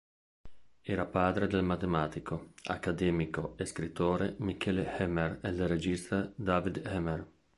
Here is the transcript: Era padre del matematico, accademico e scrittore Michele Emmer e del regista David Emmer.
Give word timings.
Era 0.81 1.05
padre 1.05 1.45
del 1.45 1.61
matematico, 1.61 2.53
accademico 2.63 3.53
e 3.55 3.65
scrittore 3.65 4.33
Michele 4.39 4.97
Emmer 4.97 5.39
e 5.43 5.53
del 5.53 5.67
regista 5.67 6.33
David 6.37 6.81
Emmer. 6.83 7.27